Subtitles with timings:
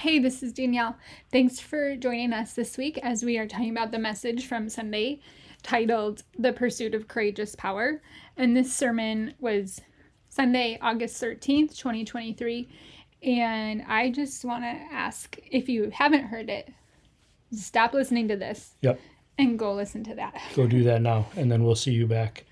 [0.00, 0.96] Hey, this is Danielle.
[1.30, 5.20] Thanks for joining us this week as we are talking about the message from Sunday
[5.62, 8.00] titled The Pursuit of Courageous Power.
[8.38, 9.78] And this sermon was
[10.30, 12.66] Sunday, August 13th, 2023.
[13.24, 16.72] And I just want to ask if you haven't heard it,
[17.52, 18.98] stop listening to this Yep.
[19.36, 20.40] and go listen to that.
[20.54, 22.46] Go do that now, and then we'll see you back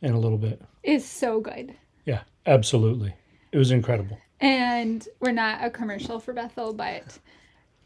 [0.00, 0.62] in a little bit.
[0.82, 1.74] It's so good.
[2.06, 3.12] Yeah, absolutely.
[3.52, 4.16] It was incredible.
[4.40, 7.18] And we're not a commercial for Bethel, but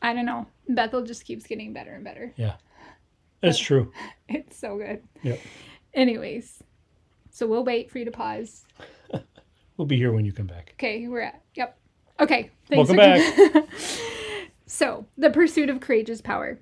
[0.01, 0.47] I don't know.
[0.69, 2.33] Bethel just keeps getting better and better.
[2.37, 2.55] Yeah.
[3.41, 3.93] That's true.
[4.29, 5.03] It's so good.
[5.23, 5.39] Yep.
[5.93, 6.63] Anyways,
[7.31, 8.65] so we'll wait for you to pause.
[9.77, 10.71] We'll be here when you come back.
[10.75, 11.77] Okay, we're at, yep.
[12.21, 12.53] Okay.
[12.69, 13.69] Thanks Welcome back.
[14.67, 16.59] So, the pursuit of courageous power.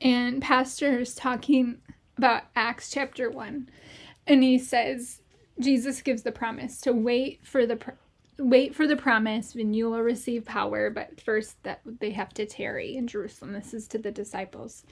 [0.00, 1.78] And Pastor is talking
[2.18, 3.68] about Acts chapter 1.
[4.26, 5.22] And he says,
[5.58, 7.90] Jesus gives the promise to wait for the pr-
[8.38, 12.46] wait for the promise when you will receive power, but first that they have to
[12.46, 13.52] tarry in Jerusalem.
[13.52, 14.84] This is to the disciples.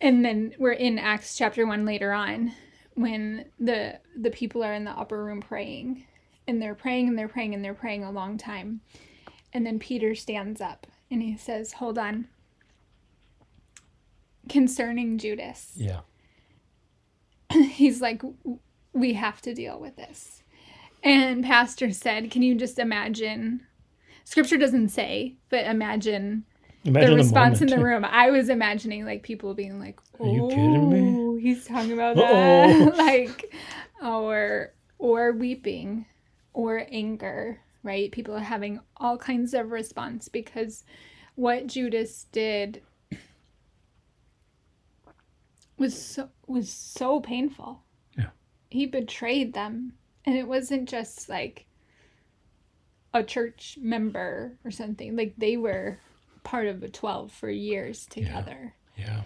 [0.00, 2.52] And then we're in Acts chapter 1 later on
[2.94, 6.04] when the the people are in the upper room praying
[6.46, 8.80] and they're praying and they're praying and they're praying a long time.
[9.52, 12.28] And then Peter stands up and he says, Hold on.
[14.48, 16.00] Concerning Judas, Yeah.
[17.52, 18.22] he's like,
[18.92, 20.42] We have to deal with this.
[21.04, 23.60] And Pastor said, Can you just imagine?
[24.24, 26.44] Scripture doesn't say, but imagine,
[26.84, 28.04] Imagine the response in the room.
[28.06, 31.16] I was imagining like people being like, Are you kidding me?
[31.18, 32.94] "Oh, He's talking about that.
[32.96, 33.54] like,
[34.02, 36.06] or or weeping,
[36.54, 37.60] or anger.
[37.82, 38.10] Right?
[38.10, 40.84] People are having all kinds of response because
[41.34, 42.80] what Judas did
[45.76, 47.82] was so was so painful.
[48.16, 48.30] Yeah.
[48.70, 49.92] He betrayed them,
[50.24, 51.66] and it wasn't just like
[53.12, 55.16] a church member or something.
[55.16, 55.98] Like they were
[56.42, 58.74] part of a 12 for years together.
[58.96, 59.22] Yeah.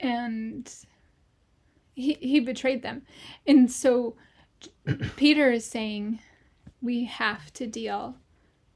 [0.00, 0.72] And
[1.94, 3.02] he he betrayed them.
[3.46, 4.16] And so
[5.16, 6.20] Peter is saying
[6.80, 8.16] we have to deal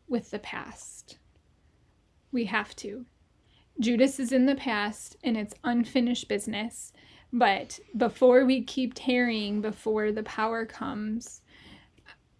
[0.09, 1.19] with the past.
[2.33, 3.07] We have to.
[3.81, 6.93] Judas is in the past and it's unfinished business.
[7.33, 11.42] But before we keep tarrying, before the power comes,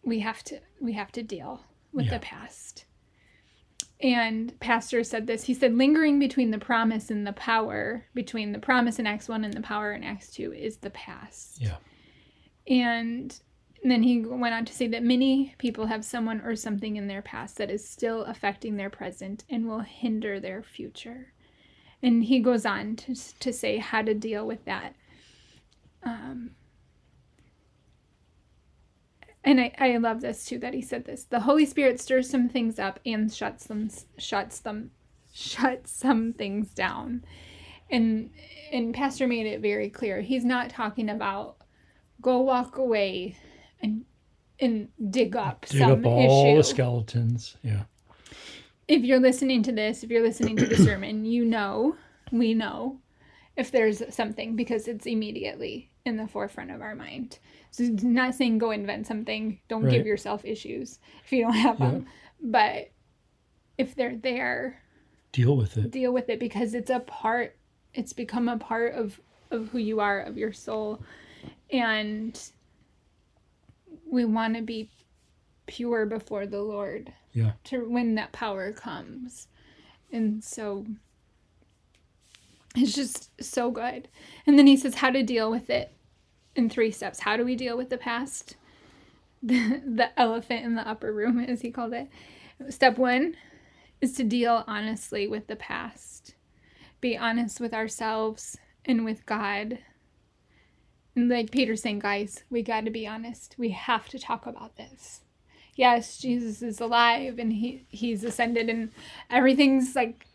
[0.05, 2.13] we have to we have to deal with Yeah.
[2.13, 2.85] the past.
[4.01, 5.45] And Pastor said this.
[5.45, 9.45] He said, lingering between the promise and the power, between the promise in Acts 1
[9.45, 11.61] and the power in Acts 2, is the past.
[11.61, 11.77] Yeah.
[12.67, 13.39] And
[13.85, 17.23] then he went on to say that many people have someone or something in their
[17.23, 21.33] past that is still affecting their present and will hinder their future.
[22.03, 24.97] And he goes on to, to say how to deal with that.
[26.03, 26.51] Um,
[29.45, 31.25] and I, I love this too that he said this.
[31.25, 33.89] The Holy Spirit stirs some things up and shuts them
[34.19, 34.91] shuts them
[35.33, 37.25] shuts some things down.
[37.91, 38.31] And
[38.71, 40.21] and Pastor made it very clear.
[40.21, 41.57] He's not talking about
[42.21, 43.37] go walk away
[43.83, 44.05] and
[44.61, 47.57] and dig up Dig some up all issue the skeletons.
[47.63, 47.83] Yeah.
[48.87, 51.97] if you're listening to this, if you're listening to the sermon, you know,
[52.31, 53.01] we know
[53.57, 57.39] if there's something because it's immediately in the forefront of our mind.
[57.71, 61.79] So it's not saying go invent something, don't give yourself issues if you don't have
[61.79, 61.91] Yeah.
[61.91, 62.07] them.
[62.41, 62.91] But
[63.79, 64.83] if they're there,
[65.33, 65.91] Deal with it.
[65.91, 67.57] deal with it because it's a part
[67.95, 69.19] it's become a part of
[69.51, 71.03] of who you are of your soul
[71.71, 72.39] and
[74.11, 74.91] we want to be
[75.67, 77.53] pure before the lord Yeah.
[77.65, 79.49] to when that power comes
[80.11, 80.85] and so
[82.75, 84.09] it's just so good
[84.47, 85.95] and then he says how to deal with it
[86.55, 88.57] in three steps how do we deal with the past
[89.43, 92.09] the, the elephant in the upper room as he called it
[92.71, 93.35] step one
[94.03, 96.35] is to deal honestly with the past.
[97.01, 99.79] Be honest with ourselves and with God.
[101.15, 103.55] And like Peter's saying, guys, we got to be honest.
[103.57, 105.23] We have to talk about this.
[105.75, 108.91] Yes, Jesus is alive and he he's ascended and
[109.31, 110.27] everything's like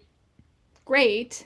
[0.84, 1.46] great,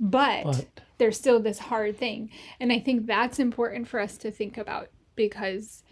[0.00, 0.66] but, But
[0.98, 2.30] there's still this hard thing.
[2.60, 5.82] And I think that's important for us to think about because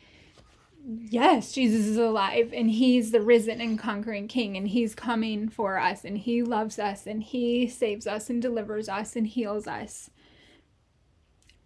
[0.86, 5.78] yes, Jesus is alive and he's the risen and conquering king and he's coming for
[5.78, 10.10] us and he loves us and he saves us and delivers us and heals us.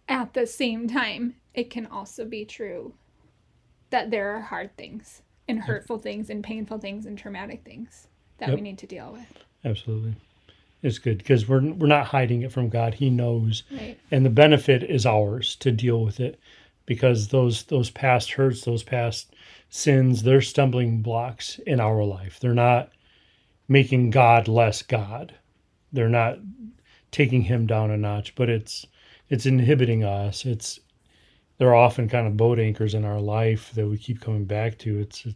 [0.07, 2.95] At the same time, it can also be true
[3.91, 8.49] that there are hard things and hurtful things and painful things and traumatic things that
[8.49, 8.55] Yep.
[8.55, 9.43] we need to deal with.
[9.63, 10.15] Absolutely.
[10.83, 12.95] It's good because we're we're not hiding it from God.
[12.95, 13.97] He knows, Right.
[14.09, 16.39] and the benefit is ours to deal with it
[16.85, 19.33] because those those past hurts, those past
[19.69, 22.39] sins, they're stumbling blocks in our life.
[22.39, 22.91] They're not
[23.67, 25.33] making God less God.
[25.93, 26.39] They're not
[27.11, 28.87] taking him down a notch, but it's
[29.29, 30.45] it's inhibiting us.
[30.45, 30.79] It's
[31.57, 34.99] they're often kind of boat anchors in our life that we keep coming back to.
[34.99, 35.27] It's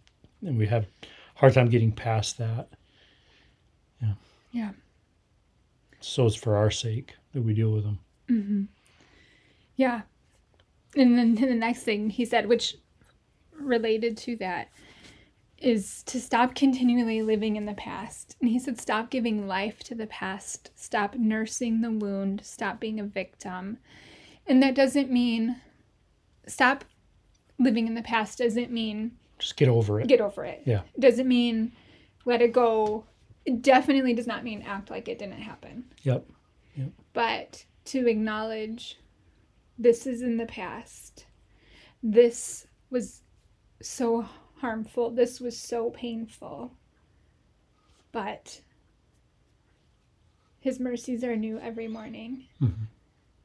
[0.42, 2.68] and we have a hard time getting past that.
[4.02, 4.14] Yeah.
[4.52, 4.70] Yeah.
[6.06, 8.00] So it's for our sake that we deal with them.
[8.30, 8.64] Mm-hmm.
[9.76, 10.02] Yeah.
[10.96, 12.78] And then the next thing he said, which
[13.60, 14.70] related to that,
[15.58, 18.36] is to stop continually living in the past.
[18.40, 23.00] And he said, stop giving life to the past, stop nursing the wound, stop being
[23.00, 23.80] a victim.
[24.46, 25.60] And that doesn't mean
[26.46, 26.86] stop
[27.58, 30.08] living in the past, doesn't mean Just get over it.
[30.08, 30.62] get over it.
[30.66, 30.82] Yeah.
[31.00, 31.72] Doesn't mean
[32.26, 33.06] let it go.
[33.46, 36.26] It definitely does not mean act like it didn't happen Yep.
[37.14, 38.98] but to acknowledge
[39.78, 41.26] this is in the past.
[42.02, 43.22] This was
[43.82, 44.28] so
[44.58, 45.12] harmful.
[45.12, 46.72] This was so painful.
[48.12, 48.62] But
[50.60, 52.46] his mercies are new every morning.
[52.62, 52.88] Mhm.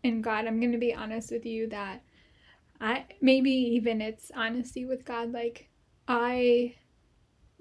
[0.02, 2.02] And God, I'm going to be honest with you that
[2.80, 5.68] I maybe even it's honesty with God like
[6.08, 6.76] I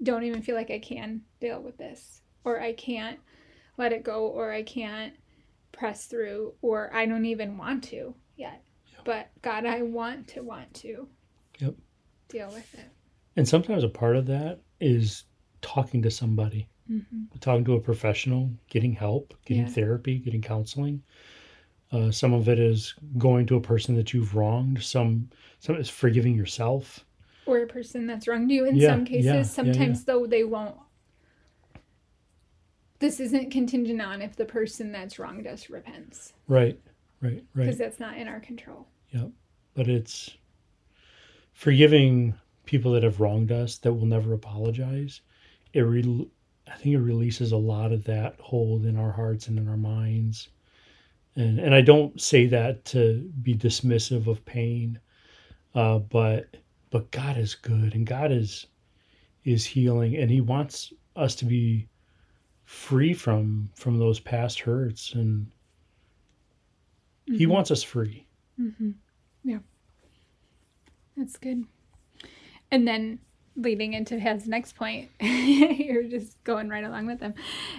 [0.02, 3.18] don't even feel like I can deal with this or I can't
[3.78, 5.14] let it go or I can't
[5.72, 8.62] press through or I don't even want to yet.
[9.04, 11.08] But God, I want to want to
[11.60, 11.74] Yep.
[12.28, 12.88] deal with it.
[13.36, 15.24] And sometimes a part of that is
[15.62, 19.70] talking to somebody, hmm talking to a professional, getting help, getting Yeah.
[19.70, 21.02] therapy, getting counseling.
[21.92, 24.82] Uh, some of it is going to a person that you've wronged.
[24.82, 27.04] Some some is forgiving yourself.
[27.44, 29.26] Or a person that's wronged you in Yeah, some cases.
[29.26, 30.76] yeah, Sometimes though they won't.
[33.00, 36.78] This isn't contingent on if the person that's wronged us repents Right.
[37.20, 37.42] Right.
[37.54, 37.64] Right.
[37.64, 38.86] because that's not in our control.
[39.10, 39.30] Yep.
[39.74, 40.30] But it's
[41.54, 42.34] forgiving
[42.66, 45.20] people that have wronged us that will never apologize.
[45.72, 46.28] It re-
[46.68, 49.76] I think it releases a lot of that hold in our hearts and in our
[49.76, 50.48] minds.
[51.36, 54.98] And and I don't say that to be dismissive of pain,
[55.74, 56.56] uh, but
[56.90, 58.66] but God is good and God is
[59.44, 61.88] is healing and He wants us to be
[62.70, 65.50] free from from those past hurts and
[67.26, 67.50] He Mhm.
[67.50, 68.24] wants us free.
[68.60, 68.90] Mm-hmm.
[69.44, 69.58] Yeah.
[71.16, 71.64] That's good.
[72.70, 73.18] And then
[73.56, 77.34] leading into his next point, you're just going right along with him,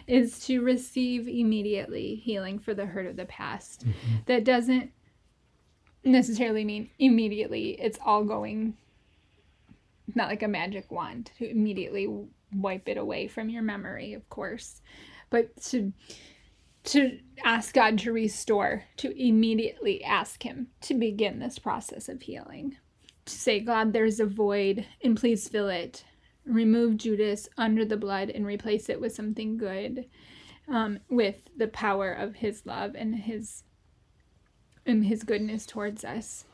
[0.07, 3.85] is to receive immediately healing for the hurt of the past.
[4.25, 4.91] That doesn't
[6.03, 8.75] necessarily mean immediately it's all going,
[10.15, 12.07] not like a magic wand to immediately
[12.53, 14.81] wipe it away from your memory, of course,
[15.29, 15.93] but to
[16.83, 22.75] to ask God to restore, to immediately ask Him to begin this process of healing.
[23.25, 26.03] To say, God, there's a void and please fill it.
[26.43, 30.05] Remove Judas under the blood and replace it with something good,
[30.67, 33.63] um, with the power of His love and His
[34.85, 36.45] and His goodness towards us.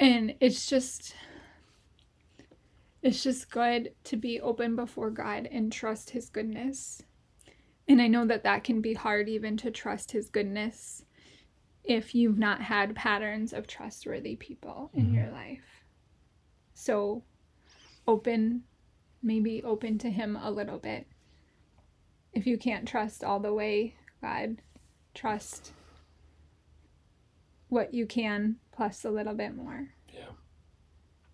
[0.00, 1.14] And it's just
[3.04, 7.02] it's just good to be open before God and trust His goodness.
[7.86, 11.04] And I know that that can be hard even to trust His goodness
[11.84, 15.14] if you've not had patterns of trustworthy people in mm-hmm.
[15.16, 15.84] your life.
[16.72, 17.22] So
[18.08, 18.62] open,
[19.22, 21.06] maybe open to Him a little bit.
[22.32, 24.62] If you can't trust all the way, God,
[25.14, 25.72] trust
[27.68, 29.88] what you can plus a little bit more.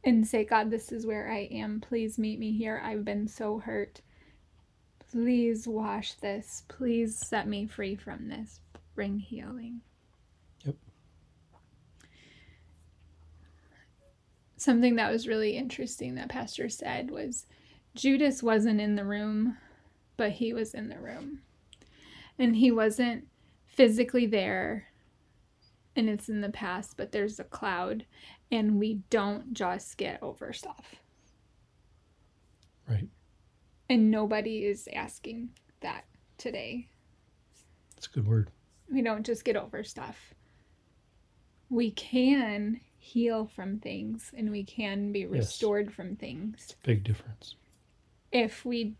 [0.03, 1.81] And say, God, this is where I am.
[1.81, 2.81] Please meet me here.
[2.83, 4.01] I've been so hurt.
[5.11, 6.63] Please wash this.
[6.69, 8.61] Please set me free from this.
[8.95, 9.83] Bring healing.
[10.65, 10.77] Yep.
[14.57, 17.47] Something that was really interesting that Pastor said was
[17.95, 19.57] Judas wasn't in the room,
[20.17, 21.41] but he was in the room.
[22.39, 23.27] And he wasn't
[23.67, 24.87] physically there,
[26.01, 28.07] and it's in the past, but there's a cloud,
[28.51, 30.97] and we don't just get over stuff.
[32.89, 33.07] Right.
[33.91, 35.51] And nobody is asking
[35.83, 36.07] that
[36.39, 36.89] today.
[37.95, 38.51] That's a good word.
[38.91, 40.33] We don't just get over stuff.
[41.69, 46.77] We can heal from things and we can be restored from things.
[46.83, 47.57] Big difference.
[48.33, 48.95] If we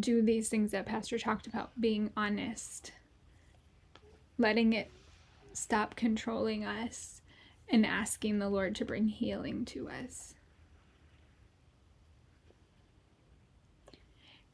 [0.00, 2.92] do these things that Pastor talked about, being honest,
[4.38, 4.90] letting it
[5.52, 7.22] stop controlling us,
[7.68, 10.34] and asking the Lord to bring healing to us.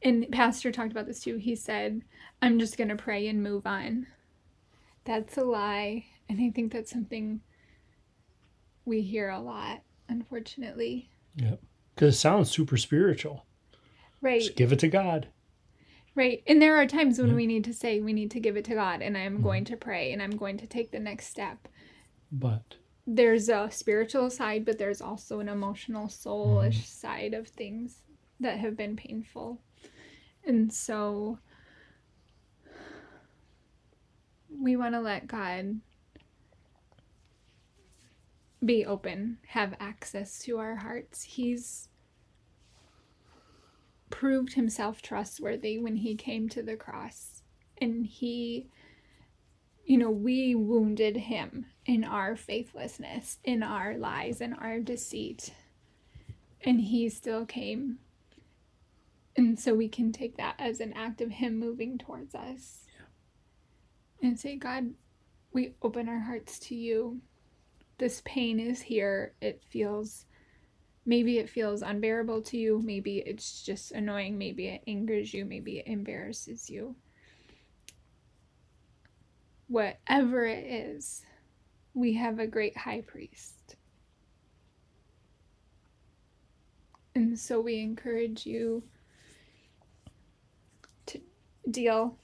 [0.03, 1.37] And Pastor talked about this too.
[1.37, 2.03] He said,
[2.41, 4.05] I'm just going to pray and move on.
[5.05, 6.05] That's a lie.
[6.29, 7.41] And I think that's something
[8.85, 11.09] we hear a lot, unfortunately.
[11.37, 11.59] Yep.
[11.95, 13.45] Because it sounds super spiritual.
[14.21, 14.41] Right.
[14.41, 15.27] Just give it to God.
[16.17, 16.41] Right.
[16.47, 18.73] And there are times when we need to say, we need to give it to
[18.73, 19.43] God, and I'm mm-hmm.
[19.43, 21.67] going to pray, and I'm going to take the next step.
[22.31, 26.81] But there's a spiritual side, but there's also an emotional, soulish mm-hmm.
[26.81, 28.01] side of things
[28.39, 29.61] that have been painful.
[30.43, 31.37] And so
[34.49, 35.81] we want to let God
[38.65, 41.21] be open, have access to our hearts.
[41.21, 41.89] He's
[44.09, 47.43] proved himself trustworthy when he came to the cross.
[47.79, 48.69] And he,
[49.85, 55.53] you know, we wounded him in our faithlessness, in our lies, in our deceit.
[56.61, 57.99] And he still came.
[59.35, 62.85] And so we can take that as an act of him moving towards us.
[62.95, 64.27] Yeah.
[64.27, 64.93] And say, God,
[65.53, 67.21] we open our hearts to you.
[67.99, 69.33] This pain is here.
[69.41, 70.25] It feels
[71.07, 72.79] maybe it feels unbearable to you.
[72.83, 74.37] Maybe it's just annoying.
[74.37, 75.45] Maybe it angers you.
[75.45, 76.95] Maybe it embarrasses you.
[79.67, 81.23] Whatever it is
[81.97, 83.75] we have a great high priest.
[87.15, 88.83] And so we encourage you
[91.07, 91.19] to
[91.71, 92.19] deal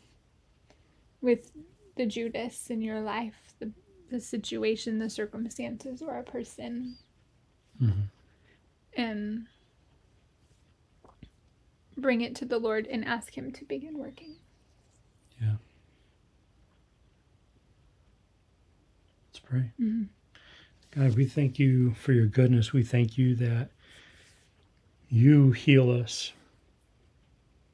[1.21, 1.51] with
[1.97, 3.71] the Judas in your life, the,
[4.11, 6.97] the situation, the circumstances, or a person.
[7.81, 8.12] Mm-hmm
[8.95, 9.47] and
[11.97, 14.35] bring it to the Lord and ask Him to begin working.
[15.41, 15.55] Yeah.
[19.29, 19.71] Let's pray.
[19.79, 20.03] Mm-hmm.
[20.91, 22.71] God, we thank you for your goodness.
[22.71, 23.69] We thank you that
[25.09, 26.33] you heal us